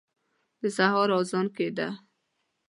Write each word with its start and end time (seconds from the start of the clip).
د 0.61 0.61
سهار 0.77 1.09
اذان 1.19 1.47
کېده. 1.55 1.89